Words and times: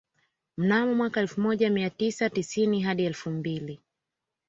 Mnamo 0.57 0.93
mwaka 0.95 1.21
elfu 1.21 1.41
moja 1.41 1.69
mia 1.69 1.89
tisa 1.89 2.29
tisini 2.29 2.81
hadi 2.81 3.05
elfu 3.05 3.29
mbili 3.29 3.79